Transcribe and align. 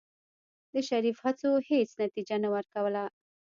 د 0.73 0.75
شريف 0.87 1.17
هڅو 1.25 1.51
هېڅ 1.69 1.89
نتيجه 2.03 2.35
نه 2.43 2.49
ورکوله. 2.55 3.03